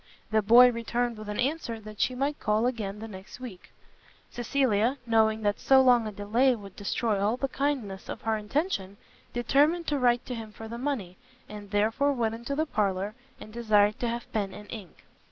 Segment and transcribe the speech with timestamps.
[0.31, 3.71] The boy returned with an answer that she might call again the next week.
[4.31, 8.97] Cecilia, knowing that so long a delay would destroy all the kindness of her intention,
[9.31, 11.17] determined to write to him for the money,
[11.47, 15.05] and therefore went into the parlour, and desired to have pen and ink.